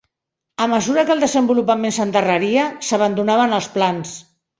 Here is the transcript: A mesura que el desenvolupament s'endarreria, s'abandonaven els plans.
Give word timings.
A 0.63 0.67
mesura 0.69 1.03
que 1.09 1.13
el 1.15 1.19
desenvolupament 1.23 1.93
s'endarreria, 1.97 2.63
s'abandonaven 2.89 3.55
els 3.59 3.69
plans. 3.77 4.15